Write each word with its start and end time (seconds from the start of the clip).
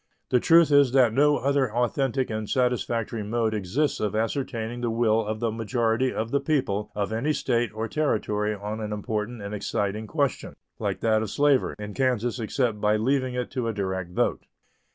The 0.29 0.39
truth 0.39 0.71
is 0.71 0.93
that 0.93 1.13
no 1.13 1.37
other 1.37 1.71
authentic 1.71 2.31
and 2.31 2.49
satisfactory 2.49 3.21
mode 3.21 3.53
exists 3.53 3.99
of 3.99 4.15
ascertaining 4.15 4.81
the 4.81 4.89
will 4.89 5.23
of 5.23 5.43
a 5.43 5.51
majority 5.51 6.11
of 6.11 6.31
the 6.31 6.39
people 6.39 6.91
of 6.95 7.13
any 7.13 7.33
State 7.33 7.69
or 7.71 7.87
Territory 7.87 8.55
on 8.55 8.79
an 8.79 8.93
important 8.93 9.43
and 9.43 9.53
exciting 9.53 10.07
question 10.07 10.55
like 10.79 11.01
that 11.01 11.21
of 11.21 11.29
slavery 11.29 11.75
in 11.77 11.93
Kansas 11.93 12.39
except 12.39 12.81
by 12.81 12.95
leaving 12.95 13.35
it 13.35 13.51
to 13.51 13.67
a 13.67 13.73
direct 13.73 14.09
vote. 14.09 14.47